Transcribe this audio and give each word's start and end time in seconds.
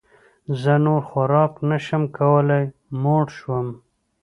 زه 0.61 0.73
نور 0.85 1.01
خوراک 1.09 1.53
نه 1.69 1.77
شم 1.85 2.03
کولی 2.17 2.63
موړ 3.01 3.25
شوم 3.37 3.67